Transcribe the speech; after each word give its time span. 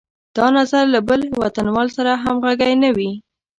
دا 0.37 0.47
نظر 0.59 0.83
له 0.93 0.99
بل 1.09 1.21
وطنوال 1.41 1.87
سره 1.97 2.11
همغږی 2.23 2.73
نه 2.83 2.89
وي. 2.97 3.11